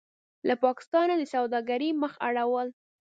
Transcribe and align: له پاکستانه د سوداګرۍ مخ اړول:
له 0.47 0.55
پاکستانه 0.63 1.13
د 1.17 1.23
سوداګرۍ 1.33 1.89
مخ 2.01 2.13
اړول: 2.27 2.67